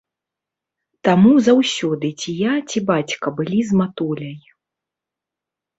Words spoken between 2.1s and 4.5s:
ці я, ці бацька былі з матуляй.